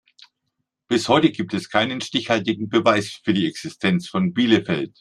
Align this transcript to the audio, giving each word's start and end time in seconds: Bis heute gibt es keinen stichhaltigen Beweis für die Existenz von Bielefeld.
Bis 0.87 1.09
heute 1.09 1.29
gibt 1.31 1.53
es 1.53 1.69
keinen 1.69 2.01
stichhaltigen 2.01 2.69
Beweis 2.69 3.21
für 3.23 3.35
die 3.35 3.45
Existenz 3.45 4.09
von 4.09 4.33
Bielefeld. 4.33 4.89